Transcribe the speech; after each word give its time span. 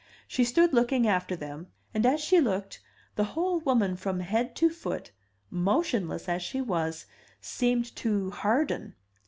She 0.27 0.43
stood 0.43 0.73
looking 0.73 1.05
after 1.05 1.35
them, 1.35 1.67
and 1.93 2.07
as 2.07 2.19
she 2.19 2.41
looked, 2.41 2.81
the 3.17 3.23
whole 3.37 3.59
woman 3.59 3.95
from 3.95 4.21
head 4.21 4.55
to 4.55 4.67
foot, 4.67 5.11
motionless 5.51 6.27
as 6.27 6.41
she 6.41 6.59
was, 6.59 7.05
seemed 7.39 7.95
to 7.97 8.31
harden. 8.31 8.95